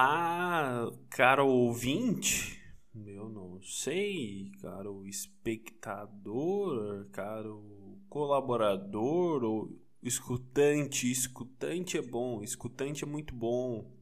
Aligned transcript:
Olá, 0.00 0.92
caro 1.10 1.48
ouvinte. 1.48 2.62
Eu 3.04 3.28
não 3.28 3.60
sei, 3.60 4.52
caro 4.62 5.04
espectador, 5.04 7.08
caro 7.10 7.98
colaborador 8.08 9.42
ou 9.42 9.76
escutante. 10.00 11.10
Escutante 11.10 11.98
é 11.98 12.02
bom, 12.02 12.44
escutante 12.44 13.02
é 13.02 13.08
muito 13.08 13.34
bom. 13.34 13.92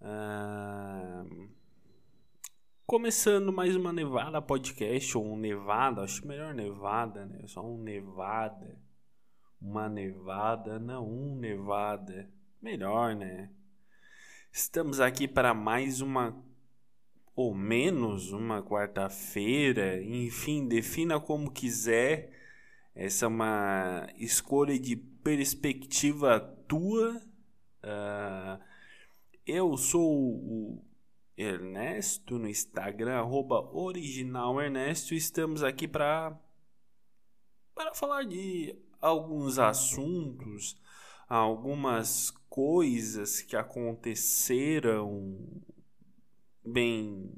Ah, 0.00 1.26
começando 2.86 3.52
mais 3.52 3.76
uma 3.76 3.92
Nevada 3.92 4.40
Podcast, 4.40 5.18
ou 5.18 5.26
um 5.26 5.36
Nevada, 5.36 6.04
acho 6.04 6.26
melhor 6.26 6.54
Nevada, 6.54 7.26
né? 7.26 7.46
Só 7.48 7.62
um 7.62 7.76
Nevada. 7.76 8.80
Uma 9.60 9.90
Nevada, 9.90 10.78
não 10.78 11.06
um 11.06 11.36
Nevada. 11.36 12.30
Melhor, 12.62 13.14
né? 13.14 13.50
Estamos 14.54 15.00
aqui 15.00 15.26
para 15.26 15.54
mais 15.54 16.02
uma 16.02 16.36
ou 17.34 17.54
menos 17.54 18.32
uma 18.32 18.62
quarta-feira, 18.62 20.02
enfim, 20.02 20.68
defina 20.68 21.18
como 21.18 21.50
quiser. 21.50 22.30
Essa 22.94 23.24
é 23.24 23.28
uma 23.28 24.06
escolha 24.14 24.78
de 24.78 24.94
perspectiva 24.94 26.38
tua. 26.68 27.16
Uh, 27.82 28.62
eu 29.46 29.74
sou 29.78 30.12
o 30.12 30.84
Ernesto 31.34 32.38
no 32.38 32.46
Instagram, 32.46 33.20
arroba 33.20 33.74
original 33.74 34.60
Ernesto. 34.60 35.14
Estamos 35.14 35.62
aqui 35.62 35.88
para 35.88 36.38
para 37.74 37.94
falar 37.94 38.24
de 38.24 38.76
alguns 39.00 39.58
assuntos, 39.58 40.76
algumas 41.36 42.30
coisas 42.48 43.40
que 43.40 43.56
aconteceram 43.56 45.38
bem 46.62 47.32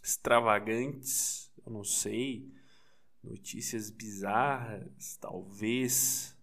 extravagantes, 0.00 1.50
eu 1.66 1.72
não 1.72 1.82
sei, 1.82 2.48
notícias 3.22 3.90
bizarras, 3.90 5.16
talvez, 5.20 6.36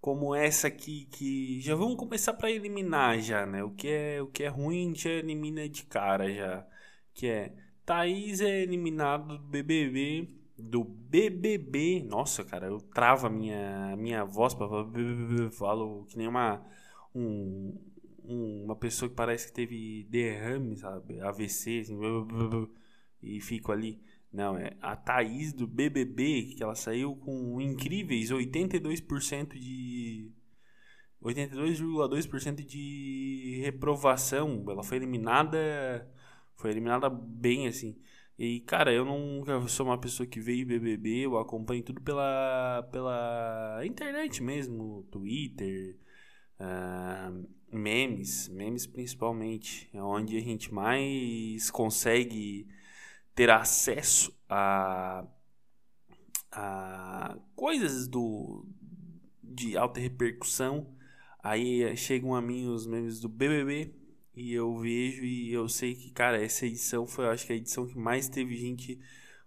como 0.00 0.32
essa 0.32 0.68
aqui 0.68 1.06
que 1.06 1.60
já 1.60 1.74
vamos 1.74 1.96
começar 1.96 2.34
para 2.34 2.52
eliminar 2.52 3.18
já, 3.20 3.44
né? 3.44 3.64
O 3.64 3.72
que 3.72 3.88
é 3.88 4.22
o 4.22 4.28
que 4.28 4.44
é 4.44 4.48
ruim 4.48 4.94
já 4.94 5.10
elimina 5.10 5.68
de 5.68 5.84
cara 5.86 6.32
já, 6.32 6.64
que 7.12 7.26
é 7.26 7.52
Thaís 7.84 8.40
é 8.40 8.62
eliminado 8.62 9.38
do 9.38 9.44
BBB 9.44 10.43
do 10.56 10.84
BBB. 10.84 12.02
Nossa, 12.02 12.44
cara, 12.44 12.66
eu 12.66 12.78
travo 12.80 13.26
a 13.26 13.30
minha, 13.30 13.96
minha 13.96 14.24
voz 14.24 14.54
para 14.54 14.68
falo 15.52 16.04
que 16.06 16.16
nem 16.16 16.28
uma 16.28 16.64
um, 17.14 17.78
um, 18.24 18.64
uma 18.64 18.76
pessoa 18.76 19.08
que 19.08 19.14
parece 19.14 19.46
que 19.48 19.52
teve 19.52 20.04
derrame, 20.10 20.76
sabe? 20.76 21.20
AVC, 21.20 21.80
assim, 21.80 21.98
e 23.22 23.40
fico 23.40 23.72
ali. 23.72 24.00
Não, 24.32 24.58
é 24.58 24.76
a 24.80 24.96
Thaís 24.96 25.52
do 25.52 25.66
BBB, 25.66 26.54
que 26.56 26.62
ela 26.62 26.74
saiu 26.74 27.14
com 27.16 27.60
incríveis 27.60 28.30
82% 28.30 29.54
de. 29.58 30.32
82,2% 31.22 32.64
de 32.64 33.60
reprovação. 33.62 34.64
Ela 34.68 34.82
foi 34.82 34.98
eliminada. 34.98 35.58
Foi 36.56 36.70
eliminada 36.70 37.08
bem 37.08 37.66
assim. 37.68 37.96
E, 38.38 38.60
cara, 38.60 38.92
eu 38.92 39.04
nunca 39.04 39.66
sou 39.68 39.86
uma 39.86 39.98
pessoa 39.98 40.26
que 40.26 40.40
veio 40.40 40.66
BBB, 40.66 41.26
eu 41.26 41.38
acompanho 41.38 41.84
tudo 41.84 42.00
pela, 42.00 42.82
pela 42.90 43.80
internet 43.84 44.42
mesmo, 44.42 45.04
Twitter, 45.10 45.96
uh, 46.58 47.48
memes, 47.70 48.48
memes 48.48 48.86
principalmente, 48.86 49.88
é 49.92 50.02
onde 50.02 50.36
a 50.36 50.40
gente 50.40 50.74
mais 50.74 51.70
consegue 51.70 52.66
ter 53.36 53.50
acesso 53.50 54.36
a, 54.48 55.24
a 56.50 57.38
coisas 57.54 58.08
do, 58.08 58.66
de 59.42 59.76
alta 59.76 60.00
repercussão. 60.00 60.92
Aí 61.42 61.96
chegam 61.96 62.34
a 62.34 62.42
mim 62.42 62.66
os 62.66 62.86
memes 62.86 63.20
do 63.20 63.28
BBB, 63.28 63.94
e 64.36 64.52
eu 64.52 64.76
vejo 64.78 65.24
e 65.24 65.52
eu 65.52 65.68
sei 65.68 65.94
que, 65.94 66.10
cara, 66.10 66.42
essa 66.42 66.66
edição 66.66 67.06
foi, 67.06 67.24
eu 67.26 67.30
acho 67.30 67.46
que 67.46 67.52
a 67.52 67.56
edição 67.56 67.86
que 67.86 67.96
mais 67.96 68.28
teve 68.28 68.56
gente 68.56 68.98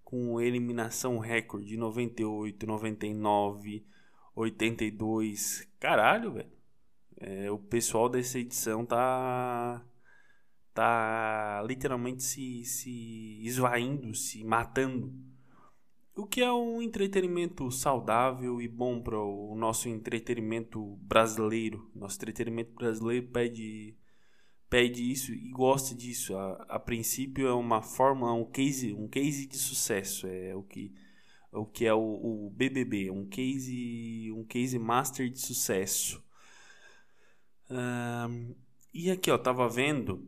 com 0.03 0.39
eliminação 0.39 1.17
recorde, 1.17 1.75
98, 1.75 2.65
99, 2.65 3.85
82. 4.35 5.67
Caralho, 5.79 6.33
velho. 6.33 6.51
É, 7.19 7.51
o 7.51 7.57
pessoal 7.57 8.07
dessa 8.07 8.39
edição 8.39 8.85
tá 8.85 9.83
tá 10.73 11.63
literalmente 11.67 12.21
se, 12.21 12.63
se 12.63 13.41
esvaindo, 13.41 14.13
se 14.13 14.43
matando. 14.43 15.11
O 16.15 16.25
que 16.25 16.41
é 16.41 16.53
um 16.53 16.81
entretenimento 16.81 17.71
saudável 17.71 18.61
e 18.61 18.67
bom 18.67 19.01
para 19.01 19.19
o 19.19 19.55
nosso 19.55 19.89
entretenimento 19.89 20.95
brasileiro. 21.01 21.89
Nosso 21.95 22.17
entretenimento 22.17 22.73
brasileiro 22.73 23.27
pede 23.27 23.97
pede 24.69 25.09
isso 25.09 25.31
e 25.31 25.49
gosta 25.49 25.95
disso. 25.95 26.35
A, 26.37 26.65
a 26.69 26.79
princípio 26.79 27.47
é 27.47 27.53
uma 27.53 27.81
fórmula, 27.81 28.33
um 28.33 28.45
case, 28.45 28.93
um 28.93 29.07
case 29.07 29.47
de 29.47 29.57
sucesso, 29.57 30.27
é 30.27 30.55
o 30.55 30.63
que 30.63 30.93
o 31.51 31.65
que 31.65 31.85
é 31.85 31.93
o, 31.93 31.99
o 31.99 32.49
BBB, 32.51 33.09
um 33.09 33.25
case, 33.25 34.31
um 34.31 34.43
case 34.43 34.77
master 34.77 35.29
de 35.29 35.39
sucesso. 35.39 36.23
Um, 37.69 38.55
e 38.93 39.09
aqui, 39.11 39.31
ó, 39.31 39.37
tava 39.37 39.67
vendo 39.67 40.27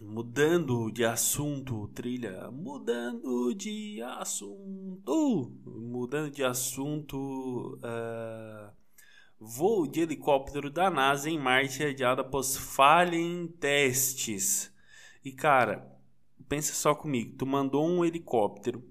mudando 0.00 0.90
de 0.90 1.04
assunto, 1.04 1.88
trilha, 1.88 2.50
mudando 2.50 3.54
de 3.54 4.02
assunto, 4.02 5.52
mudando 5.64 6.30
de 6.30 6.44
assunto. 6.44 7.78
Uh, 7.78 8.83
Voo 9.46 9.86
de 9.86 10.00
helicóptero 10.00 10.70
da 10.70 10.90
NASA 10.90 11.28
em 11.28 11.38
Marte 11.38 11.82
é 11.82 11.88
adiado 11.88 12.22
após 12.22 12.56
falha 12.56 13.14
em 13.14 13.46
testes. 13.46 14.72
E 15.22 15.30
cara, 15.30 15.86
pensa 16.48 16.72
só 16.72 16.94
comigo, 16.94 17.36
tu 17.36 17.44
mandou 17.44 17.86
um 17.86 18.02
helicóptero 18.02 18.82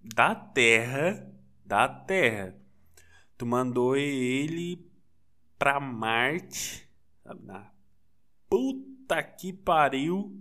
da 0.00 0.36
Terra, 0.36 1.28
da 1.66 1.88
Terra. 1.88 2.56
Tu 3.36 3.44
mandou 3.44 3.96
ele 3.96 4.88
pra 5.58 5.80
Marte, 5.80 6.88
na 7.40 7.68
puta 8.48 9.20
que 9.20 9.52
pariu. 9.52 10.32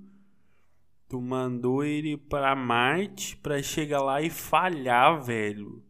Tu 1.10 1.20
mandou 1.20 1.84
ele 1.84 2.16
pra 2.16 2.56
Marte 2.56 3.36
pra 3.38 3.62
chegar 3.64 4.04
lá 4.04 4.22
e 4.22 4.30
falhar, 4.30 5.20
velho. 5.20 5.84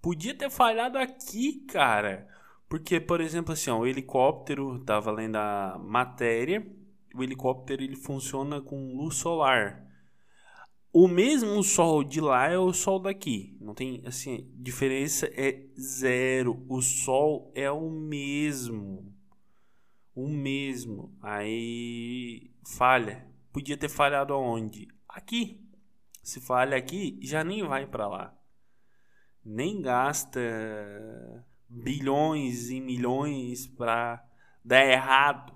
Podia 0.00 0.34
ter 0.34 0.50
falhado 0.50 0.98
aqui, 0.98 1.60
cara. 1.66 2.31
Porque, 2.72 2.98
por 2.98 3.20
exemplo, 3.20 3.52
assim, 3.52 3.68
ó, 3.68 3.80
o 3.80 3.86
helicóptero, 3.86 4.78
tava 4.78 5.10
lendo 5.12 5.36
a 5.36 5.78
matéria, 5.78 6.66
o 7.14 7.22
helicóptero 7.22 7.82
ele 7.82 7.96
funciona 7.96 8.62
com 8.62 8.96
luz 8.96 9.16
solar. 9.16 9.86
O 10.90 11.06
mesmo 11.06 11.62
sol 11.62 12.02
de 12.02 12.18
lá 12.18 12.48
é 12.48 12.56
o 12.56 12.72
sol 12.72 12.98
daqui. 12.98 13.58
Não 13.60 13.74
tem, 13.74 14.02
assim, 14.06 14.50
diferença 14.54 15.26
é 15.34 15.66
zero. 15.78 16.64
O 16.66 16.80
sol 16.80 17.52
é 17.54 17.70
o 17.70 17.90
mesmo. 17.90 19.14
O 20.14 20.26
mesmo. 20.26 21.14
Aí 21.20 22.54
falha. 22.66 23.28
Podia 23.52 23.76
ter 23.76 23.90
falhado 23.90 24.32
aonde? 24.32 24.88
Aqui. 25.06 25.62
Se 26.22 26.40
falha 26.40 26.74
aqui, 26.74 27.18
já 27.20 27.44
nem 27.44 27.62
vai 27.62 27.86
para 27.86 28.08
lá 28.08 28.34
nem 29.44 29.80
gasta 29.80 30.40
bilhões 31.72 32.70
e 32.70 32.80
milhões 32.80 33.66
para 33.66 34.22
dar 34.64 34.84
errado. 34.84 35.52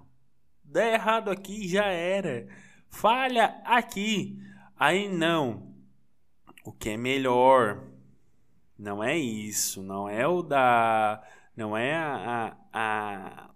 Dar 0.65 0.93
errado 0.93 1.31
aqui 1.31 1.69
já 1.69 1.87
era. 1.87 2.49
Falha 2.89 3.61
aqui. 3.65 4.39
Aí 4.79 5.09
não. 5.09 5.75
O 6.65 6.73
que 6.73 6.91
é 6.91 6.97
melhor 6.97 7.85
não 8.79 9.03
é 9.03 9.17
isso, 9.17 9.83
não 9.83 10.09
é 10.09 10.27
o 10.27 10.43
da 10.43 11.23
não 11.57 11.75
é 11.75 11.95
a, 11.97 12.57
a, 12.71 13.51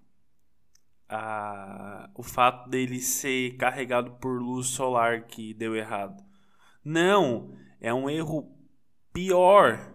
a, 1.07 2.11
o 2.15 2.23
fato 2.23 2.71
dele 2.71 2.99
ser 3.01 3.57
carregado 3.59 4.13
por 4.13 4.41
luz 4.41 4.69
solar 4.69 5.25
que 5.25 5.53
deu 5.53 5.77
errado. 5.77 6.25
Não, 6.83 7.55
é 7.79 7.93
um 7.93 8.09
erro 8.09 8.51
pior 9.13 9.90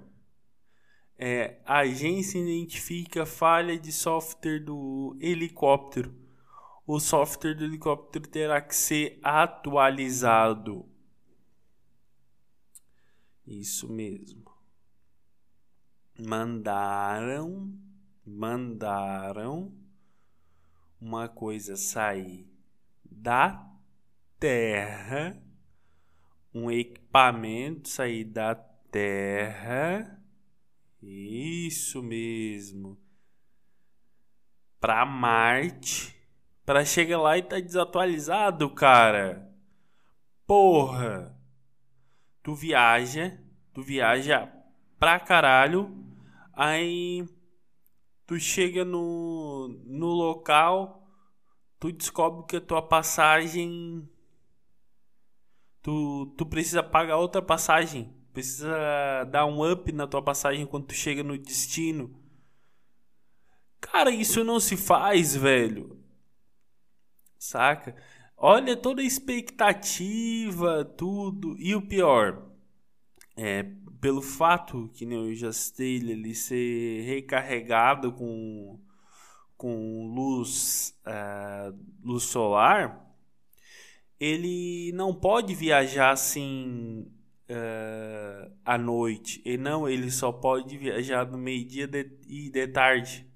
é, 1.17 1.59
a 1.65 1.79
agência 1.79 2.39
identifica 2.39 3.25
falha 3.25 3.79
de 3.79 3.91
software 3.91 4.59
do 4.59 5.17
helicóptero. 5.19 6.13
O 6.85 6.99
software 6.99 7.55
do 7.55 7.63
helicóptero 7.63 8.27
terá 8.27 8.61
que 8.61 8.75
ser 8.75 9.19
atualizado. 9.23 10.85
Isso 13.47 13.91
mesmo. 13.91 14.43
Mandaram, 16.19 17.73
mandaram 18.25 19.73
uma 20.99 21.27
coisa 21.27 21.75
sair 21.75 22.47
da 23.03 23.71
Terra, 24.39 25.41
um 26.53 26.69
equipamento 26.69 27.89
sair 27.89 28.25
da 28.25 28.55
Terra, 28.55 30.21
isso 31.07 32.01
mesmo, 32.01 32.97
para 34.79 35.05
Marte, 35.05 36.15
para 36.65 36.83
chegar 36.83 37.21
lá 37.21 37.37
e 37.37 37.43
tá 37.43 37.59
desatualizado, 37.59 38.69
cara. 38.69 39.51
Porra. 40.45 41.35
Tu 42.41 42.53
viaja, 42.53 43.39
tu 43.73 43.81
viaja 43.81 44.51
pra 44.99 45.19
caralho, 45.19 45.91
aí 46.53 47.27
tu 48.27 48.39
chega 48.39 48.85
no, 48.85 49.67
no 49.85 50.07
local, 50.07 51.07
tu 51.79 51.91
descobre 51.91 52.45
que 52.47 52.57
a 52.57 52.61
tua 52.61 52.81
passagem 52.81 54.07
tu, 55.81 56.33
tu 56.35 56.45
precisa 56.47 56.81
pagar 56.81 57.17
outra 57.17 57.43
passagem, 57.43 58.11
precisa 58.35 59.23
dar 59.31 59.45
um 59.45 59.71
up 59.71 59.89
na 59.93 60.05
tua 60.05 60.21
passagem 60.21 60.65
quando 60.65 60.87
tu 60.87 60.93
chega 60.93 61.23
no 61.23 61.37
destino. 61.37 62.13
Cara, 63.79 64.11
isso 64.11 64.43
não 64.43 64.59
se 64.59 64.75
faz, 64.75 65.37
velho. 65.37 65.97
Saca? 67.39 67.95
Olha 68.35 68.75
toda 68.75 69.01
a 69.01 69.05
expectativa, 69.05 70.83
tudo. 70.83 71.55
E 71.57 71.73
o 71.73 71.81
pior, 71.81 72.45
é 73.37 73.63
pelo 74.01 74.21
fato 74.21 74.91
que 74.93 75.05
nem 75.05 75.17
o 75.17 75.53
citei 75.53 75.95
ele 75.95 76.35
ser 76.35 77.03
recarregado 77.03 78.11
com, 78.11 78.77
com 79.55 80.13
luz, 80.13 80.93
uh, 81.07 81.73
luz 82.03 82.23
solar, 82.23 83.01
ele 84.19 84.91
não 84.93 85.13
pode 85.13 85.55
viajar 85.55 86.11
assim 86.11 87.09
uh, 87.49 88.51
à 88.63 88.77
noite. 88.77 89.41
E 89.45 89.57
não, 89.57 89.87
ele 89.87 90.11
só 90.11 90.31
pode 90.31 90.77
viajar 90.77 91.29
no 91.29 91.37
meio-dia 91.37 91.89
e 92.27 92.49
de 92.49 92.67
tarde. 92.67 93.29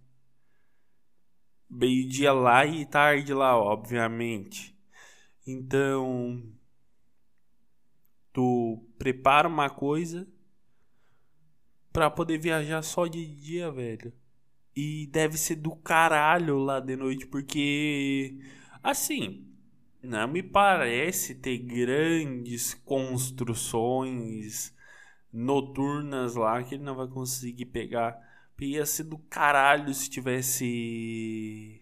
Meio-dia 1.69 2.33
lá 2.33 2.65
e 2.65 2.85
tarde 2.85 3.33
lá, 3.33 3.57
obviamente. 3.57 4.75
Então, 5.45 6.43
tu 8.33 8.85
prepara 8.97 9.47
uma 9.47 9.69
coisa 9.69 10.27
para 11.91 12.09
poder 12.09 12.37
viajar 12.37 12.81
só 12.81 13.07
de 13.07 13.25
dia, 13.25 13.71
velho. 13.71 14.13
E 14.75 15.07
deve 15.07 15.37
ser 15.37 15.55
do 15.55 15.75
caralho 15.75 16.57
lá 16.57 16.79
de 16.79 16.95
noite, 16.95 17.25
porque 17.27 18.39
assim, 18.81 19.48
não 20.01 20.27
me 20.27 20.41
parece 20.41 21.35
ter 21.35 21.57
grandes 21.57 22.73
construções 22.73 24.73
noturnas 25.31 26.35
lá 26.35 26.63
que 26.63 26.75
ele 26.75 26.83
não 26.83 26.95
vai 26.95 27.07
conseguir 27.07 27.65
pegar. 27.65 28.17
Ia 28.61 28.85
ser 28.85 29.03
do 29.03 29.17
caralho 29.17 29.93
se 29.93 30.09
tivesse 30.09 31.81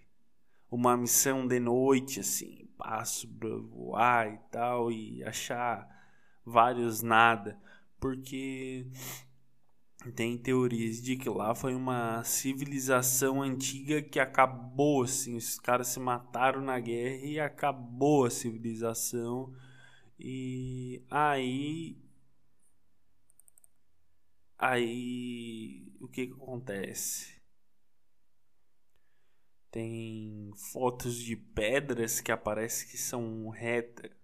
uma 0.70 0.96
missão 0.96 1.48
de 1.48 1.60
noite, 1.60 2.20
assim, 2.20 2.70
passo 2.78 3.28
pra 3.28 3.50
voar 3.50 4.32
e 4.32 4.38
tal, 4.52 4.92
e 4.92 5.24
achar 5.24 5.88
vários 6.46 7.02
nada. 7.02 7.60
Porque 8.00 8.86
tem 10.16 10.38
teorias 10.38 11.02
de 11.02 11.18
que 11.18 11.30
lá 11.30 11.54
foi 11.56 11.76
uma 11.76 12.24
civilização 12.24 13.42
antiga 13.42 14.02
que 14.02 14.20
acabou, 14.20 15.04
assim, 15.04 15.36
os 15.36 15.60
caras 15.60 15.88
se 15.88 16.00
mataram 16.00 16.62
na 16.62 16.80
guerra 16.80 17.26
e 17.26 17.40
acabou 17.40 18.26
a 18.26 18.30
civilização. 18.30 19.54
E 20.20 21.04
aí 21.10 21.98
aí 24.58 25.92
o 26.00 26.08
que, 26.08 26.28
que 26.28 26.34
acontece? 26.34 27.38
Tem 29.72 30.52
fotos 30.72 31.16
de 31.18 31.36
pedras 31.36 32.22
que 32.22 32.32
aparecem 32.32 32.88
que 32.88 32.98
são 32.98 33.50
retas 33.50 34.17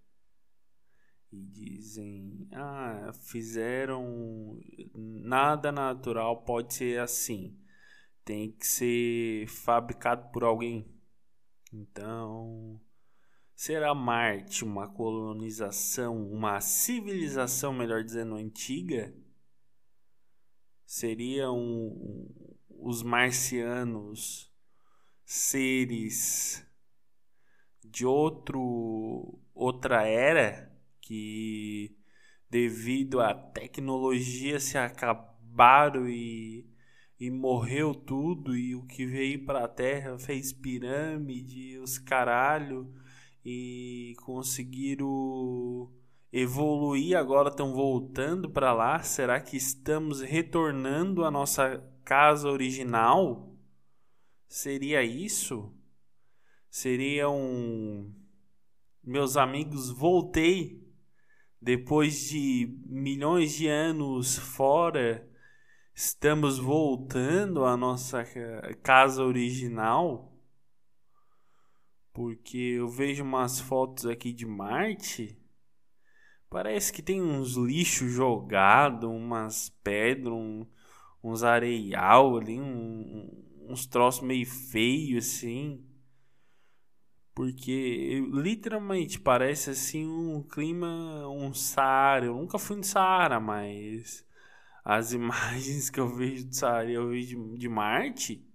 e 1.34 1.46
dizem: 1.46 2.48
ah, 2.52 3.10
fizeram 3.12 4.58
nada 4.94 5.72
natural 5.72 6.44
pode 6.44 6.74
ser 6.74 7.00
assim, 7.00 7.58
tem 8.24 8.52
que 8.52 8.66
ser 8.66 9.48
fabricado 9.48 10.30
por 10.30 10.44
alguém. 10.44 10.88
Então, 11.72 12.80
será 13.54 13.92
Marte 13.94 14.64
uma 14.64 14.88
colonização, 14.88 16.30
uma 16.30 16.60
civilização, 16.60 17.72
melhor 17.72 18.04
dizendo, 18.04 18.36
antiga? 18.36 19.12
Seriam 20.86 21.58
os 22.68 23.02
marcianos 23.02 24.52
seres 25.24 26.64
de 27.84 28.06
outro 28.06 29.40
outra 29.54 30.06
era? 30.06 30.73
Que 31.04 31.94
devido 32.48 33.20
à 33.20 33.34
tecnologia 33.34 34.58
se 34.58 34.78
acabaram 34.78 36.08
e, 36.08 36.66
e 37.20 37.30
morreu 37.30 37.94
tudo 37.94 38.56
e 38.56 38.74
o 38.74 38.86
que 38.86 39.04
veio 39.04 39.44
para 39.44 39.64
a 39.64 39.68
Terra 39.68 40.18
fez 40.18 40.52
pirâmide, 40.52 41.78
os 41.78 41.98
caralho 41.98 42.90
e 43.44 44.14
conseguiram 44.24 45.92
evoluir, 46.32 47.16
agora 47.16 47.50
estão 47.50 47.74
voltando 47.74 48.48
para 48.48 48.72
lá. 48.72 49.02
Será 49.02 49.38
que 49.40 49.58
estamos 49.58 50.22
retornando 50.22 51.22
à 51.22 51.30
nossa 51.30 51.86
casa 52.02 52.48
original? 52.48 53.54
Seria 54.48 55.02
isso? 55.02 55.70
Seria 56.70 57.28
um 57.28 58.10
meus 59.02 59.36
amigos, 59.36 59.90
voltei 59.90 60.83
depois 61.64 62.28
de 62.28 62.78
milhões 62.84 63.54
de 63.54 63.66
anos 63.68 64.36
fora, 64.36 65.26
estamos 65.94 66.58
voltando 66.58 67.64
à 67.64 67.74
nossa 67.74 68.22
casa 68.82 69.24
original. 69.24 70.30
Porque 72.12 72.58
eu 72.58 72.86
vejo 72.86 73.24
umas 73.24 73.60
fotos 73.60 74.04
aqui 74.04 74.30
de 74.30 74.44
Marte. 74.44 75.38
Parece 76.50 76.92
que 76.92 77.02
tem 77.02 77.22
uns 77.22 77.54
lixos 77.56 78.12
jogados, 78.12 79.08
umas 79.08 79.70
pedras, 79.82 80.34
um, 80.34 80.66
uns 81.22 81.42
areial 81.42 82.36
ali, 82.36 82.60
um, 82.60 83.66
uns 83.70 83.86
troços 83.86 84.22
meio 84.22 84.44
feios 84.44 85.26
assim. 85.26 85.82
Porque 87.34 88.22
literalmente 88.32 89.18
parece 89.18 89.70
assim 89.70 90.06
um 90.06 90.42
clima, 90.42 91.28
um 91.28 91.52
Saara. 91.52 92.26
Eu 92.26 92.36
nunca 92.36 92.58
fui 92.58 92.76
no 92.76 92.84
Saara, 92.84 93.40
mas 93.40 94.24
as 94.84 95.12
imagens 95.14 95.90
que 95.90 95.98
eu 95.98 96.08
vejo 96.14 96.46
do 96.46 96.54
Saara 96.54 96.90
eu 96.90 97.08
vejo 97.08 97.56
de, 97.56 97.68
Marte, 97.68 98.46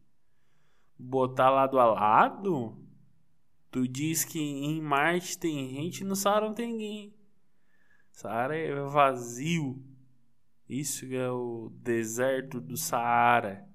botar 0.97 1.49
lado 1.49 1.77
a 1.77 1.85
lado, 1.85 2.77
tu 3.69 3.87
diz 3.87 4.23
que 4.23 4.39
em 4.39 4.81
Marte 4.81 5.37
tem 5.37 5.69
gente, 5.69 6.03
no 6.05 6.15
Saara 6.15 6.47
não 6.47 6.53
tem 6.53 6.67
ninguém. 6.71 7.13
Saara 8.11 8.55
é 8.55 8.73
vazio. 8.83 9.83
Isso 10.69 11.05
é 11.13 11.31
o 11.31 11.71
deserto 11.81 12.61
do 12.61 12.77
Saara. 12.77 13.67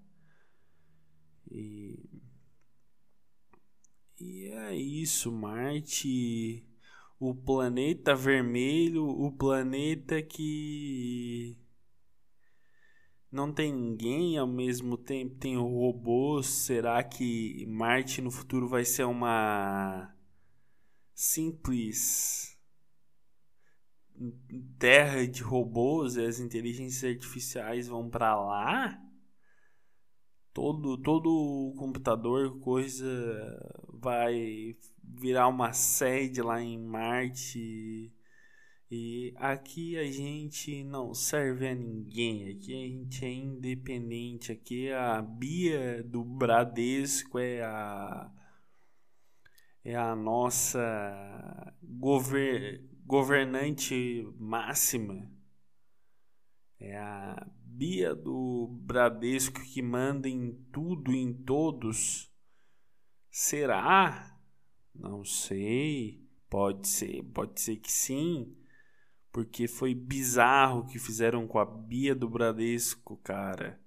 E 1.51 2.04
e 4.21 4.49
é 4.49 4.75
isso, 4.75 5.31
Marte, 5.33 6.65
o 7.19 7.35
planeta 7.35 8.15
vermelho, 8.15 9.07
o 9.07 9.33
planeta 9.33 10.23
que 10.23 11.59
não 13.31 13.53
tem 13.53 13.73
ninguém 13.73 14.39
ao 14.39 14.47
mesmo 14.47 14.97
tempo 14.97 15.35
tem 15.35 15.57
robôs. 15.57 16.47
Será 16.47 17.03
que 17.03 17.67
Marte 17.67 18.23
no 18.23 18.31
futuro 18.31 18.69
vai 18.69 18.85
ser 18.85 19.05
uma 19.05 20.15
simples 21.13 22.57
terra 24.79 25.27
de 25.27 25.43
robôs 25.43 26.17
e 26.17 26.25
as 26.25 26.39
inteligências 26.39 27.13
artificiais 27.13 27.89
vão 27.89 28.09
para 28.09 28.37
lá? 28.37 29.01
Todo 30.55 30.97
todo 30.97 31.75
computador 31.77 32.61
coisa 32.61 33.05
vai 33.93 34.77
virar 35.03 35.49
uma 35.49 35.73
sede 35.73 36.41
lá 36.41 36.63
em 36.63 36.79
Marte. 36.79 38.13
E 38.91 39.35
aqui 39.37 39.99
a 39.99 40.05
gente 40.05 40.85
não 40.85 41.13
serve 41.13 41.67
a 41.69 41.75
ninguém. 41.75 42.51
Aqui 42.51 42.73
a 42.73 42.87
gente 42.87 43.25
é 43.25 43.33
independente. 43.33 44.53
Aqui 44.53 44.93
a 44.93 45.21
Bia 45.21 46.03
do 46.05 46.23
Bradesco 46.25 47.39
é 47.39 47.63
a 47.63 48.31
é 49.85 49.97
a 49.97 50.15
nossa 50.15 51.75
gover 51.83 52.89
governante 53.05 54.27
máxima. 54.39 55.29
É 56.79 56.97
a 56.97 57.47
Bia 57.77 58.15
do 58.15 58.69
Bradesco 58.69 59.61
que 59.61 59.83
manda 59.83 60.29
em 60.29 60.53
tudo, 60.71 61.13
em 61.13 61.35
todos. 61.35 62.33
Será? 63.29 64.39
Não 64.95 65.25
sei. 65.25 66.25
Pode 66.49 66.87
ser, 66.87 67.25
pode 67.35 67.61
ser 67.61 67.77
que 67.79 67.91
sim. 67.91 68.57
Porque 69.33 69.67
foi 69.67 69.93
bizarro 69.93 70.81
o 70.81 70.87
que 70.87 71.01
fizeram 71.01 71.49
com 71.49 71.59
a 71.59 71.65
Bia 71.65 72.15
do 72.15 72.31
Bradesco, 72.31 73.17
cara. 73.17 73.81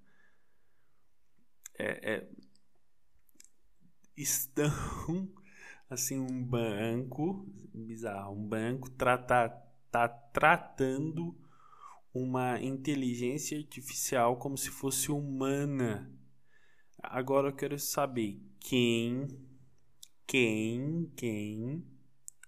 É, 1.78 2.14
é... 2.14 2.28
Estão 4.14 4.68
assim 5.88 6.18
um 6.18 6.44
banco 6.44 7.46
bizarro, 7.72 8.36
um 8.36 8.46
banco 8.46 8.90
trata, 8.90 9.48
tá 9.90 10.06
tratando 10.06 11.34
uma 12.12 12.60
inteligência 12.60 13.58
artificial 13.58 14.36
como 14.36 14.56
se 14.56 14.70
fosse 14.70 15.10
humana. 15.10 16.10
Agora 17.02 17.48
eu 17.48 17.54
quero 17.54 17.78
saber 17.78 18.40
quem, 18.60 19.28
quem, 20.26 21.12
quem, 21.16 21.84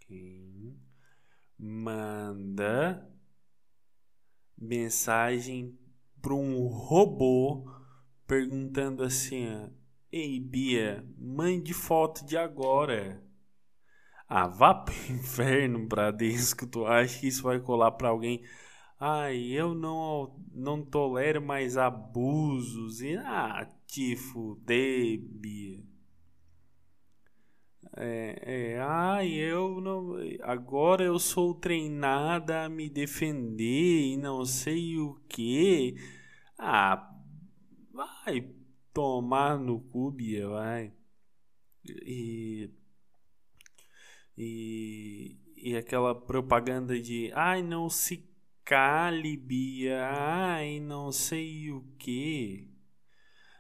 quem 0.07 0.77
manda 1.59 3.09
mensagem 4.57 5.79
para 6.21 6.35
um 6.35 6.67
robô 6.67 7.65
perguntando 8.27 9.03
assim: 9.03 9.47
Ei 10.13 10.39
Bia, 10.39 11.05
mande 11.19 11.73
foto 11.73 12.25
de 12.25 12.37
agora. 12.37 13.23
Ah, 14.29 14.47
vá 14.47 14.75
pro 14.75 14.95
inferno, 15.11 15.87
Bradesco. 15.89 16.67
Tu 16.67 16.87
acha 16.87 17.19
que 17.19 17.27
isso 17.27 17.43
vai 17.43 17.59
colar 17.61 17.93
pra 17.93 18.09
alguém? 18.09 18.45
Ai, 19.01 19.47
eu 19.47 19.75
não, 19.75 20.39
não 20.53 20.85
tolero 20.85 21.41
mais 21.43 21.77
abusos. 21.77 23.01
E, 23.01 23.17
ah, 23.17 23.67
te 23.87 24.15
fuder, 24.17 25.19
Bia. 25.19 25.83
É, 27.97 28.73
é, 28.75 28.81
ai, 28.81 29.33
eu 29.33 29.81
não. 29.81 30.15
Agora 30.43 31.03
eu 31.05 31.19
sou 31.19 31.55
treinada 31.55 32.65
a 32.65 32.69
me 32.69 32.89
defender 32.89 34.13
e 34.13 34.17
não 34.17 34.45
sei 34.45 34.97
o 34.99 35.15
que. 35.29 35.97
Ah, 36.59 37.11
vai 37.93 38.49
tomar 38.93 39.59
no 39.59 39.81
cu, 39.81 40.11
Bia, 40.11 40.49
vai. 40.49 40.93
E 41.85 42.71
e, 44.37 45.37
e 45.57 45.77
aquela 45.77 46.15
propaganda 46.15 46.99
de 47.01 47.31
ai, 47.35 47.63
não 47.63 47.89
se 47.89 48.17
cale, 48.71 49.37
Bia, 49.37 50.09
ai, 50.13 50.79
não 50.79 51.11
sei 51.11 51.73
o 51.73 51.83
que. 51.99 52.71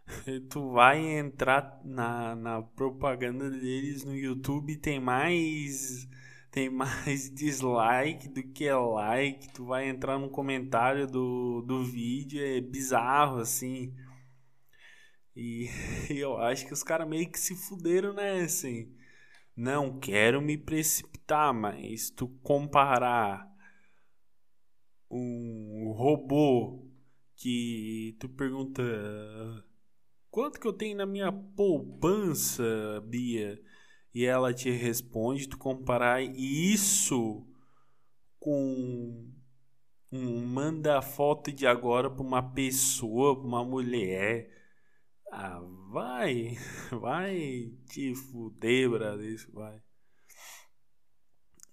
tu 0.48 0.70
vai 0.70 1.00
entrar 1.18 1.80
na, 1.84 2.36
na 2.36 2.62
propaganda 2.62 3.50
deles 3.50 4.04
no 4.04 4.14
YouTube, 4.16 4.76
tem 4.76 5.00
mais 5.00 6.08
tem 6.52 6.70
mais 6.70 7.28
dislike 7.28 8.28
do 8.28 8.40
que 8.40 8.70
like. 8.70 9.52
Tu 9.52 9.64
vai 9.64 9.88
entrar 9.88 10.16
no 10.16 10.30
comentário 10.30 11.08
do, 11.08 11.62
do 11.62 11.84
vídeo, 11.84 12.40
é 12.40 12.60
bizarro 12.60 13.38
assim. 13.40 13.92
E 15.34 15.68
eu 16.08 16.36
acho 16.38 16.64
que 16.64 16.72
os 16.72 16.84
caras 16.84 17.08
meio 17.08 17.28
que 17.28 17.38
se 17.40 17.56
fuderam, 17.56 18.12
né? 18.14 18.42
Assim, 18.42 18.94
não 19.56 19.98
quero 19.98 20.40
me 20.40 20.56
precipitar, 20.56 21.52
mas 21.52 22.10
tu 22.10 22.28
comparar 22.44 23.49
um 25.10 25.92
robô 25.92 26.86
que 27.36 28.16
tu 28.20 28.28
pergunta 28.28 28.82
quanto 30.30 30.60
que 30.60 30.66
eu 30.66 30.72
tenho 30.72 30.96
na 30.96 31.06
minha 31.06 31.32
poupança, 31.32 32.62
Bia, 33.06 33.60
e 34.14 34.24
ela 34.24 34.54
te 34.54 34.70
responde, 34.70 35.48
tu 35.48 35.58
comparar 35.58 36.22
isso 36.22 37.46
com 38.38 39.30
um 40.12 40.46
manda 40.46 41.00
foto 41.02 41.52
de 41.52 41.66
agora 41.66 42.10
para 42.10 42.22
uma 42.22 42.42
pessoa, 42.42 43.36
para 43.36 43.46
uma 43.46 43.64
mulher 43.64 44.50
ah, 45.30 45.60
vai, 45.92 46.56
vai 46.90 47.72
te 47.86 48.14
fuder, 48.14 48.90
Bradesco, 48.90 49.52
vai. 49.52 49.80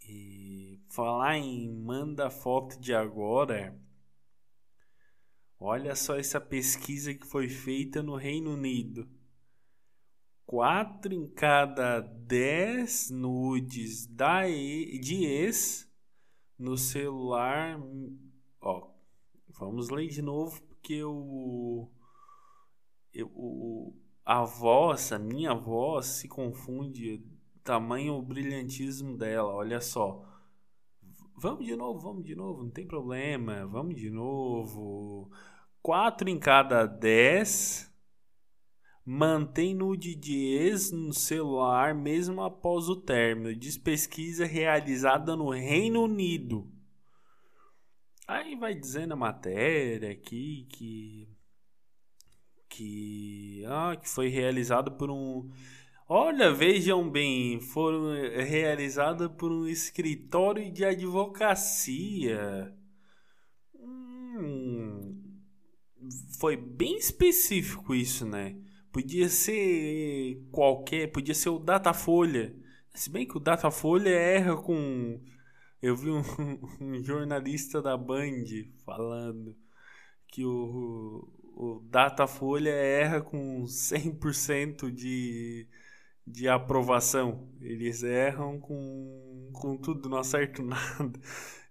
E 0.08 0.67
falar 0.98 1.38
em 1.38 1.72
manda 1.72 2.28
foto 2.28 2.80
de 2.80 2.92
agora. 2.92 3.80
Olha 5.60 5.96
só 5.96 6.18
essa 6.18 6.42
pesquisa 6.42 7.14
que 7.14 7.28
foi 7.28 7.48
feita 7.48 8.02
no 8.02 8.16
Reino 8.16 8.56
Unido. 8.56 9.08
Quatro 10.44 11.14
em 11.14 11.28
cada 11.28 12.00
dez 12.00 13.12
nudes 13.12 14.08
da 14.08 14.50
e, 14.50 14.98
de 14.98 15.24
ex 15.24 15.88
no 16.58 16.76
celular. 16.76 17.80
Ó, 18.60 18.90
vamos 19.50 19.90
ler 19.90 20.08
de 20.08 20.24
novo 20.24 20.60
porque 20.64 21.04
o 21.04 21.92
o, 23.24 23.94
a 24.26 24.44
voz, 24.44 25.12
a 25.12 25.20
minha 25.20 25.54
voz 25.54 26.08
se 26.08 26.28
confunde, 26.28 27.24
tamanho 27.64 28.16
o 28.16 28.22
brilhantismo 28.22 29.16
dela, 29.16 29.54
olha 29.54 29.80
só. 29.80 30.37
Vamos 31.40 31.66
de 31.66 31.76
novo, 31.76 32.00
vamos 32.00 32.26
de 32.26 32.36
novo, 32.36 32.64
não 32.64 32.72
tem 32.72 32.88
problema, 32.88 33.66
vamos 33.68 33.96
de 33.96 34.10
novo. 34.10 35.32
Quatro 35.82 36.28
em 36.30 36.40
cada 36.40 36.86
dez 36.86 37.94
mantém 39.06 39.74
nudez 39.74 40.92
no 40.92 41.14
celular 41.14 41.94
mesmo 41.94 42.42
após 42.42 42.90
o 42.90 42.96
término. 42.96 43.56
Diz 43.56 43.78
pesquisa 43.78 44.46
realizada 44.46 45.36
no 45.36 45.52
Reino 45.52 46.04
Unido. 46.04 46.70
Aí 48.28 48.56
vai 48.56 48.74
dizendo 48.74 49.14
a 49.14 49.18
matéria 49.18 50.12
aqui 50.12 50.68
que 50.72 51.38
que, 52.70 53.64
ah, 53.68 53.96
que 53.96 54.10
foi 54.10 54.28
realizado 54.30 54.92
por 54.92 55.10
um. 55.10 55.50
Olha, 56.10 56.54
vejam 56.54 57.10
bem, 57.10 57.60
foram 57.60 58.14
eh, 58.14 58.42
realizada 58.42 59.30
por 59.30 59.52
um 59.52 59.68
escritório 59.68 60.72
de 60.72 60.86
advocacia. 60.86 62.74
Hum, 63.76 65.22
foi 66.40 66.56
bem 66.56 66.98
específico 66.98 67.94
isso, 67.94 68.26
né? 68.26 68.58
Podia 68.90 69.28
ser 69.28 70.42
qualquer, 70.50 71.12
podia 71.12 71.34
ser 71.36 71.50
o 71.50 71.60
Datafolha. 71.60 72.56
Se 72.96 73.10
bem 73.10 73.28
que 73.28 73.36
o 73.38 73.40
Datafolha 73.42 74.10
erra 74.10 74.56
com. 74.56 75.22
Eu 75.82 75.96
vi 75.96 76.10
um, 76.10 76.22
um 76.80 77.04
jornalista 77.04 77.82
da 77.82 77.98
Band 77.98 78.46
falando 78.86 79.58
que 80.30 80.46
o, 80.46 81.30
o 81.54 81.82
Datafolha 81.90 82.70
erra 82.70 83.22
com 83.22 83.64
100% 83.66 84.90
de, 84.90 85.68
de 86.28 86.50
aprovação. 86.50 87.48
Eles 87.62 88.04
erram 88.04 88.60
com, 88.60 89.50
com 89.54 89.78
tudo, 89.78 90.10
não 90.10 90.18
acertam 90.18 90.66
nada. 90.68 91.20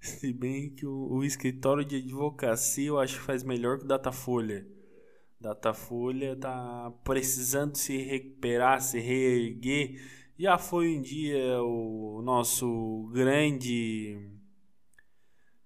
Se 0.01 0.33
bem 0.33 0.71
que 0.71 0.87
o, 0.87 1.13
o 1.13 1.25
escritório 1.25 1.85
de 1.85 1.97
advocacia 1.97 2.89
eu 2.89 2.99
acho 2.99 3.19
que 3.19 3.25
faz 3.25 3.43
melhor 3.43 3.79
que 3.79 3.85
o 3.85 3.89
Datafolha. 3.89 4.67
Datafolha 5.39 6.35
tá 6.35 6.91
precisando 7.05 7.77
se 7.77 7.97
recuperar, 7.99 8.81
se 8.81 8.99
reerguer. 8.99 10.01
Já 10.39 10.57
foi 10.57 10.97
um 10.97 11.03
dia 11.03 11.63
o 11.63 12.23
nosso 12.23 13.11
grande 13.13 14.33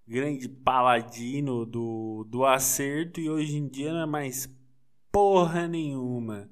grande 0.06 0.48
paladino 0.48 1.64
do, 1.64 2.26
do 2.28 2.44
acerto 2.44 3.20
e 3.20 3.30
hoje 3.30 3.56
em 3.56 3.68
dia 3.68 3.92
não 3.92 4.02
é 4.02 4.06
mais 4.06 4.52
porra 5.12 5.68
nenhuma. 5.68 6.50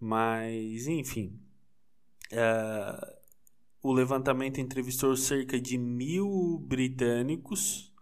Mas, 0.00 0.86
enfim. 0.86 1.40
Uh, 2.32 3.16
o 3.82 3.92
levantamento 3.92 4.60
entrevistou 4.60 5.16
cerca 5.16 5.60
de 5.60 5.78
mil 5.78 6.58
britânicos. 6.58 7.92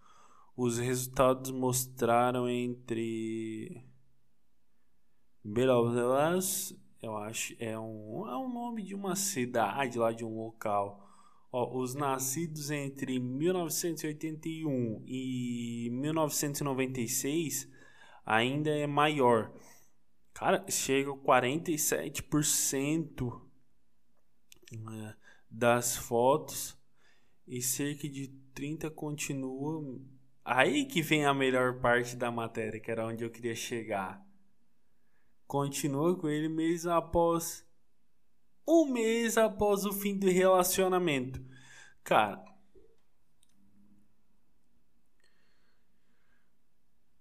Os 0.56 0.78
resultados 0.78 1.50
mostraram 1.50 2.48
entre. 2.48 3.84
Belarus, 5.44 6.74
eu 7.02 7.16
acho, 7.16 7.54
é 7.58 7.78
um, 7.78 8.26
é 8.26 8.36
um 8.36 8.52
nome 8.52 8.82
de 8.82 8.94
uma 8.94 9.14
cidade 9.14 9.98
lá, 9.98 10.10
de 10.10 10.24
um 10.24 10.38
local 10.38 11.04
Ó, 11.56 11.78
os 11.78 11.94
nascidos 11.94 12.68
entre 12.72 13.20
1981 13.20 15.04
e 15.06 15.88
1996 15.92 17.70
ainda 18.26 18.70
é 18.70 18.88
maior. 18.88 19.52
Cara, 20.34 20.62
chega 20.68 21.12
a 21.12 21.16
47%. 21.16 23.40
É, 24.72 25.14
das 25.48 25.96
fotos 25.96 26.76
e 27.46 27.62
cerca 27.62 28.08
de 28.08 28.26
30 28.52 28.90
continua. 28.90 30.00
Aí 30.44 30.84
que 30.84 31.00
vem 31.00 31.24
a 31.24 31.32
melhor 31.32 31.80
parte 31.80 32.16
da 32.16 32.28
matéria, 32.30 32.78
que 32.80 32.90
era 32.90 33.06
onde 33.06 33.24
eu 33.24 33.30
queria 33.30 33.54
chegar. 33.54 34.22
Continua 35.46 36.18
com 36.18 36.28
ele 36.28 36.48
mês 36.48 36.86
após 36.86 37.64
um 38.66 38.86
mês 38.86 39.38
após 39.38 39.84
o 39.84 39.92
fim 39.92 40.18
do 40.18 40.28
relacionamento. 40.28 41.40
Cara, 42.02 42.42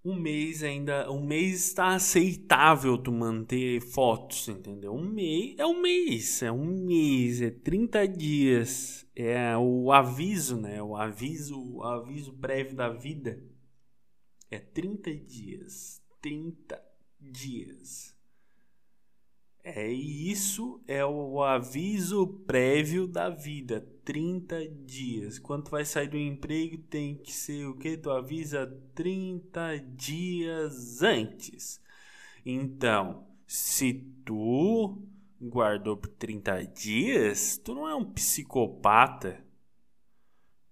um 0.04 0.16
mês 0.20 0.62
ainda, 0.64 1.10
um 1.10 1.26
mês 1.26 1.68
está 1.68 1.96
aceitável 1.96 2.98
tu 2.98 3.12
manter 3.12 3.80
fotos, 3.80 4.48
entendeu? 4.50 4.94
Um 4.94 5.06
mês 5.06 5.56
é 5.58 5.66
um 5.66 5.82
mês, 5.82 6.44
é 6.44 6.52
um 6.52 6.86
mês, 6.86 7.42
é 7.42 7.50
30 7.50 8.08
dias, 8.08 9.08
é 9.16 9.58
o 9.58 9.92
aviso, 9.92 10.60
né? 10.60 10.84
O 10.84 10.96
aviso, 10.96 11.58
o 11.58 11.84
aviso 11.84 12.34
prévio 12.34 12.76
da 12.76 12.90
vida 12.90 13.42
é 14.52 14.60
30 14.60 15.14
dias, 15.16 16.02
30 16.22 16.84
dias. 17.20 18.13
É 19.66 19.90
isso 19.90 20.84
é 20.86 21.06
o 21.06 21.42
aviso 21.42 22.28
prévio 22.46 23.08
da 23.08 23.30
vida, 23.30 23.80
30 24.04 24.68
dias. 24.68 25.40
Quando 25.40 25.70
vai 25.70 25.86
sair 25.86 26.10
do 26.10 26.18
emprego, 26.18 26.78
tem 26.80 27.16
que 27.16 27.32
ser 27.32 27.66
o 27.68 27.78
que 27.78 27.96
tu 27.96 28.12
avisa 28.12 28.68
30 28.94 29.78
dias 29.96 31.02
antes. 31.02 31.82
Então, 32.46 33.26
se 33.48 33.94
tu 34.26 35.02
guardou 35.42 35.96
por 35.96 36.10
30 36.10 36.66
dias, 36.66 37.58
tu 37.58 37.74
não 37.74 37.88
é 37.88 37.96
um 37.96 38.04
psicopata. 38.04 39.46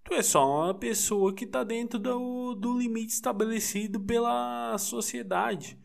Tu 0.04 0.12
é 0.12 0.22
só 0.22 0.64
uma 0.64 0.74
pessoa 0.74 1.32
que 1.32 1.46
está 1.46 1.64
dentro 1.64 1.98
do, 1.98 2.54
do 2.54 2.78
limite 2.78 3.14
estabelecido 3.14 3.98
pela 3.98 4.76
sociedade. 4.76 5.78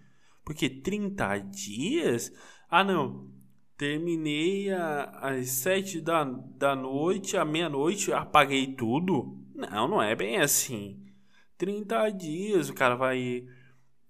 Porque 0.44 0.70
30 0.70 1.38
dias 1.40 2.32
ah, 2.70 2.84
não. 2.84 3.28
Terminei 3.78 4.72
às 4.72 5.50
sete 5.50 6.02
da, 6.02 6.24
da 6.24 6.76
noite, 6.76 7.38
à 7.38 7.46
meia-noite, 7.46 8.12
apaguei 8.12 8.74
tudo. 8.74 9.38
Não, 9.54 9.88
não 9.88 10.02
é 10.02 10.16
bem 10.16 10.38
assim. 10.38 11.00
30 11.58 12.10
dias 12.10 12.70
o 12.70 12.74
cara 12.74 12.96
vai. 12.96 13.46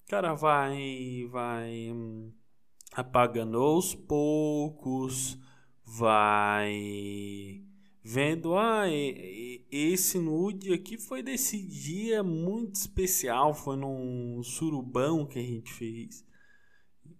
O 0.05 0.09
cara 0.09 0.33
vai. 0.33 1.27
Vai. 1.29 1.91
Hum, 1.91 2.31
apagando 2.93 3.57
aos 3.57 3.93
poucos. 3.93 5.37
Vai. 5.85 7.61
Vendo, 8.03 8.57
ah, 8.57 8.85
esse 9.69 10.17
nude 10.17 10.73
aqui 10.73 10.97
foi 10.97 11.21
desse 11.21 11.61
dia 11.61 12.23
muito 12.23 12.75
especial. 12.75 13.53
Foi 13.53 13.75
num 13.75 14.41
surubão 14.43 15.25
que 15.25 15.39
a 15.39 15.43
gente 15.43 15.71
fez 15.73 16.25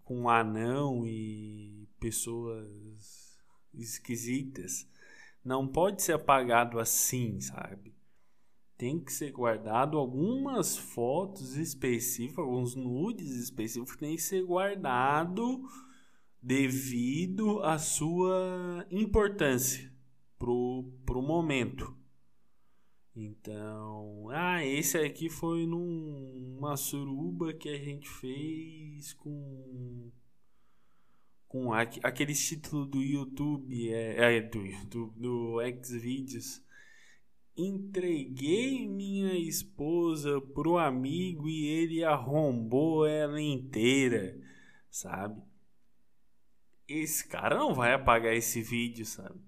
com 0.08 0.30
anão 0.30 1.06
e 1.06 1.86
pessoas 2.00 3.38
esquisitas. 3.74 4.88
Não 5.44 5.68
pode 5.68 6.02
ser 6.02 6.14
apagado 6.14 6.80
assim, 6.80 7.42
sabe? 7.42 7.94
Tem 8.78 9.02
que 9.02 9.12
ser 9.12 9.34
guardado 9.34 9.98
algumas 9.98 10.78
fotos 10.78 11.58
específicas, 11.58 12.38
alguns 12.38 12.74
nudes 12.74 13.32
específicos, 13.32 13.98
tem 13.98 14.16
que 14.16 14.22
ser 14.22 14.46
guardado 14.46 15.68
devido 16.42 17.62
à 17.62 17.78
sua 17.78 18.88
importância 18.90 19.92
pro, 20.40 20.90
pro 21.06 21.22
momento. 21.22 21.97
Então, 23.20 24.30
ah, 24.30 24.64
esse 24.64 24.96
aqui 24.96 25.28
foi 25.28 25.66
numa 25.66 26.78
suruba 26.78 27.52
que 27.52 27.68
a 27.68 27.76
gente 27.76 28.08
fez 28.08 29.12
com 29.14 30.12
com 31.48 31.74
aqueles 31.74 32.46
títulos 32.46 32.88
do 32.88 33.02
YouTube, 33.02 33.92
é, 33.92 34.38
é 34.38 34.42
do 34.42 34.64
YouTube, 34.64 35.20
do 35.20 35.58
Xvideos. 35.84 36.62
Entreguei 37.56 38.88
minha 38.88 39.34
esposa 39.34 40.40
pro 40.40 40.78
amigo 40.78 41.50
e 41.50 41.66
ele 41.66 42.04
arrombou 42.04 43.04
ela 43.04 43.42
inteira, 43.42 44.40
sabe? 44.92 45.42
Esse 46.88 47.28
cara 47.28 47.58
não 47.58 47.74
vai 47.74 47.94
apagar 47.94 48.36
esse 48.36 48.62
vídeo, 48.62 49.08
sabe? 49.08 49.40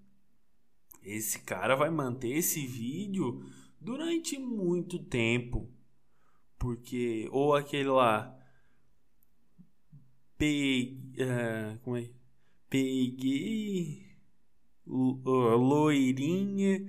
Esse 1.04 1.40
cara 1.40 1.76
vai 1.76 1.92
manter 1.92 2.30
esse 2.30 2.66
vídeo 2.66 3.46
durante 3.80 4.38
muito 4.38 5.00
tempo. 5.00 5.70
Porque, 6.58 7.28
ou 7.32 7.56
aquele 7.56 7.90
lá. 7.90 8.36
Peguei. 10.38 11.78
Uh, 11.86 11.96
é? 11.96 12.10
Peguei. 12.70 14.10
Loirinha 14.86 16.86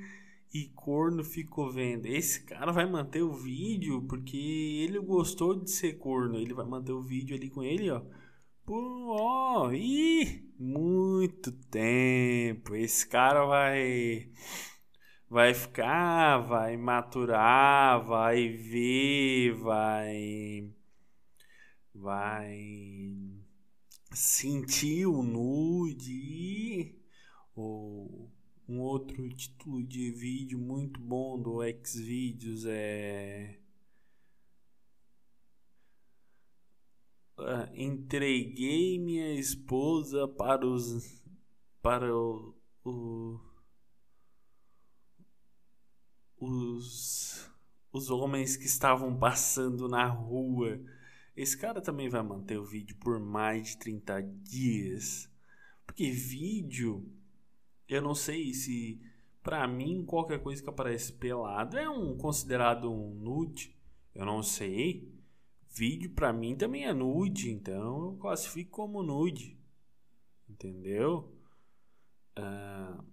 e 0.52 0.64
corno 0.74 1.22
ficou 1.22 1.70
vendo. 1.70 2.06
Esse 2.06 2.44
cara 2.44 2.72
vai 2.72 2.86
manter 2.86 3.22
o 3.22 3.32
vídeo 3.32 4.02
porque 4.08 4.36
ele 4.36 4.98
gostou 4.98 5.54
de 5.54 5.70
ser 5.70 5.98
corno. 5.98 6.38
Ele 6.38 6.54
vai 6.54 6.66
manter 6.66 6.92
o 6.92 7.02
vídeo 7.02 7.36
ali 7.36 7.50
com 7.50 7.62
ele, 7.62 7.90
ó. 7.90 8.02
Por, 8.64 9.20
ó, 9.20 9.72
ih, 9.72 10.50
muito 10.58 11.52
tempo. 11.52 12.74
Esse 12.74 13.06
cara 13.08 13.44
vai 13.44 14.30
vai 15.30 15.54
ficar, 15.54 16.38
vai 16.38 16.76
maturar, 16.76 18.04
vai 18.04 18.48
ver, 18.48 19.52
vai 19.52 20.74
vai 21.94 23.12
sentir 24.12 25.06
o 25.06 25.22
nude 25.22 26.96
ou 27.54 28.28
um 28.68 28.80
outro 28.80 29.28
título 29.28 29.82
de 29.84 30.10
vídeo 30.10 30.58
muito 30.58 31.00
bom 31.00 31.40
do 31.40 31.60
Xvideos 31.84 32.64
é 32.66 33.58
uh, 37.38 37.68
entreguei 37.74 38.98
minha 38.98 39.32
esposa 39.34 40.26
para 40.26 40.66
os 40.66 41.22
para 41.82 42.14
o, 42.14 42.54
o 42.84 43.49
os, 46.40 47.48
os 47.92 48.10
homens 48.10 48.56
que 48.56 48.64
estavam 48.64 49.16
passando 49.16 49.86
na 49.88 50.06
rua. 50.06 50.80
Esse 51.36 51.56
cara 51.56 51.80
também 51.80 52.08
vai 52.08 52.22
manter 52.22 52.58
o 52.58 52.64
vídeo 52.64 52.96
por 52.98 53.20
mais 53.20 53.68
de 53.68 53.76
30 53.76 54.22
dias. 54.42 55.30
Porque 55.86 56.10
vídeo, 56.10 57.06
eu 57.88 58.00
não 58.00 58.14
sei 58.14 58.54
se 58.54 59.00
para 59.42 59.66
mim 59.68 60.04
qualquer 60.04 60.42
coisa 60.42 60.62
que 60.62 60.68
aparece 60.68 61.12
pelado 61.12 61.78
é 61.78 61.88
um 61.88 62.16
considerado 62.16 62.90
um 62.90 63.14
nude. 63.14 63.76
Eu 64.14 64.24
não 64.24 64.42
sei. 64.42 65.08
Vídeo 65.68 66.10
para 66.10 66.32
mim 66.32 66.56
também 66.56 66.84
é 66.84 66.92
nude, 66.92 67.50
então 67.50 68.06
eu 68.06 68.16
classifico 68.18 68.70
como 68.70 69.02
nude. 69.02 69.56
Entendeu? 70.48 71.32
Uh, 72.36 73.04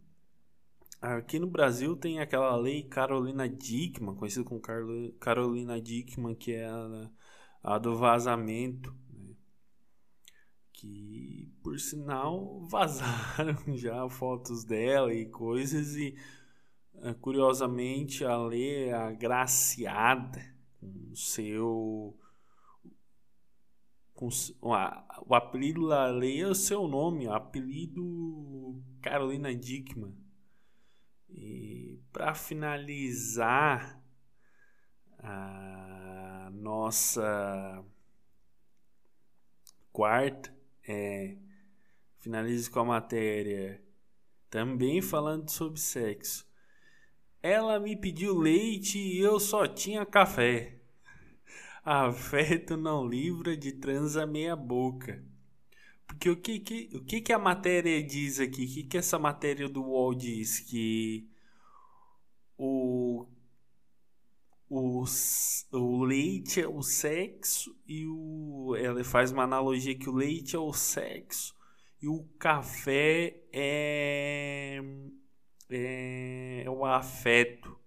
Aqui 0.99 1.37
no 1.37 1.45
Brasil 1.45 1.95
tem 1.95 2.19
aquela 2.19 2.55
lei 2.55 2.81
Carolina 2.81 3.47
Dickman, 3.47 4.15
conhecida 4.15 4.43
como 4.43 4.59
Carolina 5.19 5.79
Dickman, 5.79 6.33
que 6.33 6.53
é 6.53 6.65
a, 6.65 7.11
a 7.63 7.77
do 7.77 7.95
vazamento. 7.95 8.91
Né? 9.13 9.35
Que, 10.73 11.53
por 11.61 11.79
sinal, 11.79 12.65
vazaram 12.67 13.77
já 13.77 14.09
fotos 14.09 14.63
dela 14.63 15.13
e 15.13 15.27
coisas, 15.27 15.95
e 15.95 16.15
eh, 16.95 17.13
curiosamente 17.21 18.25
a 18.25 18.35
lei 18.37 18.85
é 18.85 18.93
agraciada 18.93 20.43
com 20.79 21.11
o 21.11 21.15
seu. 21.15 22.17
Com, 24.15 24.29
o 24.61 25.35
apelido 25.35 25.89
da 25.89 26.07
lei 26.07 26.41
é 26.41 26.47
o 26.47 26.55
seu 26.55 26.87
nome, 26.87 27.27
o 27.27 27.33
apelido 27.33 28.81
Carolina 28.99 29.53
Dickman 29.53 30.26
e 31.29 31.99
para 32.11 32.33
finalizar 32.33 34.01
a 35.19 36.49
nossa 36.53 37.83
quarta, 39.91 40.55
é, 40.87 41.37
finalize 42.19 42.69
com 42.69 42.79
a 42.79 42.85
matéria 42.85 43.81
também 44.49 45.01
falando 45.01 45.49
sobre 45.49 45.79
sexo. 45.79 46.47
Ela 47.41 47.79
me 47.79 47.95
pediu 47.95 48.37
leite 48.37 48.97
e 48.97 49.19
eu 49.19 49.39
só 49.39 49.67
tinha 49.67 50.05
café. 50.05 50.79
Afeto 51.83 52.75
não 52.77 53.07
livra 53.07 53.55
de 53.55 53.71
transa 53.73 54.25
meia 54.25 54.55
boca. 54.55 55.23
Porque 56.07 56.29
o 56.29 56.37
que, 56.37 56.59
que, 56.59 56.89
o 56.93 57.03
que, 57.03 57.21
que 57.21 57.33
a 57.33 57.39
matéria 57.39 58.01
diz 58.01 58.39
aqui? 58.39 58.65
O 58.65 58.67
que, 58.67 58.83
que 58.83 58.97
essa 58.97 59.19
matéria 59.19 59.69
do 59.69 59.83
UOL 59.83 60.15
diz? 60.15 60.59
Que 60.61 61.29
o, 62.57 63.27
o, 64.69 65.03
o 65.71 66.03
leite 66.03 66.61
é 66.61 66.67
o 66.67 66.81
sexo 66.81 67.75
e 67.85 68.05
o. 68.07 68.75
Ela 68.77 69.03
faz 69.03 69.31
uma 69.31 69.43
analogia 69.43 69.97
que 69.97 70.09
o 70.09 70.15
leite 70.15 70.55
é 70.55 70.59
o 70.59 70.73
sexo 70.73 71.55
e 72.01 72.07
o 72.07 72.23
café 72.39 73.41
é, 73.51 74.81
é, 75.69 76.63
é 76.65 76.69
o 76.69 76.85
afeto. 76.85 77.77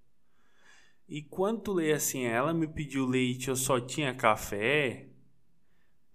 E 1.08 1.22
quando 1.22 1.72
lê 1.72 1.92
assim, 1.92 2.24
ela 2.24 2.54
me 2.54 2.68
pediu 2.68 3.04
leite, 3.06 3.48
eu 3.48 3.56
só 3.56 3.80
tinha 3.80 4.14
café. 4.14 5.09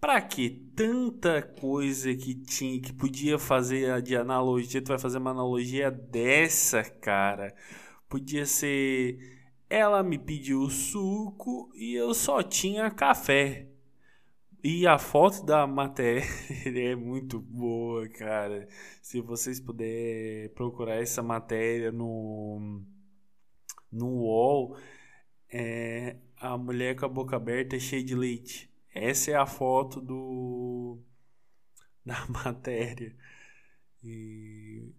Pra 0.06 0.20
que 0.20 0.48
tanta 0.48 1.42
coisa 1.42 2.14
que 2.14 2.32
tinha 2.32 2.80
que 2.80 2.92
podia 2.92 3.40
fazer 3.40 4.00
de 4.02 4.16
analogia? 4.16 4.80
Tu 4.80 4.86
vai 4.86 5.00
fazer 5.00 5.18
uma 5.18 5.32
analogia 5.32 5.90
dessa, 5.90 6.84
cara. 6.84 7.52
Podia 8.08 8.46
ser 8.46 9.18
ela 9.68 10.04
me 10.04 10.16
pediu 10.16 10.70
suco 10.70 11.72
e 11.74 11.92
eu 11.94 12.14
só 12.14 12.40
tinha 12.40 12.88
café. 12.88 13.66
E 14.62 14.86
a 14.86 14.96
foto 14.96 15.44
da 15.44 15.66
matéria 15.66 16.22
é 16.64 16.94
muito 16.94 17.40
boa, 17.40 18.08
cara. 18.10 18.68
Se 19.02 19.20
vocês 19.20 19.58
puderem 19.58 20.48
procurar 20.50 21.02
essa 21.02 21.20
matéria 21.20 21.90
no 21.90 22.80
no 23.90 24.06
UOL, 24.06 24.76
é 25.52 26.16
a 26.36 26.56
mulher 26.56 26.94
com 26.94 27.06
a 27.06 27.08
boca 27.08 27.34
aberta 27.34 27.76
cheia 27.80 28.04
de 28.04 28.14
leite. 28.14 28.75
Essa 28.98 29.32
é 29.32 29.34
a 29.34 29.46
foto 29.46 30.00
do 30.00 30.98
da 32.04 32.26
matéria. 32.28 33.14
E, 34.02 34.90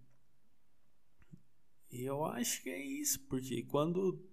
eu 1.91 2.23
acho 2.25 2.61
que 2.61 2.69
é 2.69 2.79
isso, 2.79 3.19
porque 3.27 3.63
quando 3.63 4.23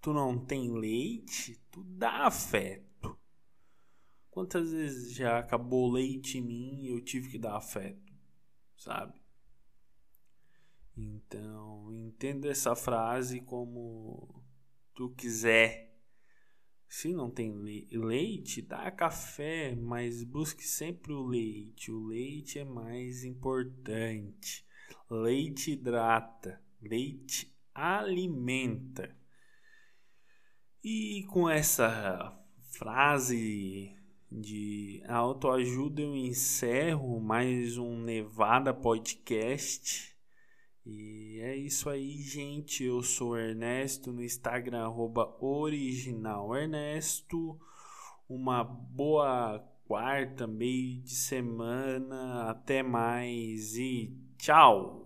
tu 0.00 0.12
não 0.14 0.38
tem 0.38 0.72
leite, 0.72 1.60
tu 1.70 1.84
dá 1.84 2.26
afeto. 2.26 3.18
Quantas 4.30 4.70
vezes 4.70 5.14
já 5.14 5.38
acabou 5.38 5.90
leite 5.90 6.38
em 6.38 6.42
mim 6.42 6.84
e 6.84 6.88
eu 6.88 7.00
tive 7.00 7.28
que 7.28 7.38
dar 7.38 7.56
afeto, 7.56 8.14
sabe? 8.76 9.20
Então, 10.96 11.92
entenda 11.92 12.48
essa 12.48 12.74
frase 12.74 13.40
como 13.40 14.42
tu 14.94 15.10
quiser. 15.10 15.87
Se 16.88 17.12
não 17.12 17.30
tem 17.30 17.52
leite, 17.92 18.62
dá 18.62 18.90
café, 18.90 19.76
mas 19.76 20.24
busque 20.24 20.64
sempre 20.64 21.12
o 21.12 21.22
leite. 21.22 21.92
O 21.92 22.06
leite 22.06 22.58
é 22.58 22.64
mais 22.64 23.24
importante. 23.24 24.66
Leite 25.10 25.72
hidrata, 25.72 26.60
leite 26.80 27.54
alimenta. 27.74 29.14
E 30.82 31.24
com 31.28 31.48
essa 31.48 32.34
frase 32.72 33.94
de 34.32 35.02
autoajuda 35.06 36.00
eu 36.00 36.16
encerro 36.16 37.20
mais 37.20 37.76
um 37.76 38.00
Nevada 38.00 38.72
Podcast. 38.72 40.17
E 40.90 41.38
é 41.42 41.54
isso 41.54 41.90
aí, 41.90 42.16
gente. 42.22 42.82
Eu 42.82 43.02
sou 43.02 43.36
Ernesto 43.36 44.10
no 44.10 44.24
Instagram, 44.24 44.84
arroba 44.84 45.36
original 45.38 46.56
Ernesto. 46.56 47.60
Uma 48.26 48.64
boa 48.64 49.62
quarta, 49.86 50.46
meio 50.46 51.02
de 51.02 51.14
semana. 51.14 52.48
Até 52.48 52.82
mais 52.82 53.76
e 53.76 54.16
tchau! 54.38 54.96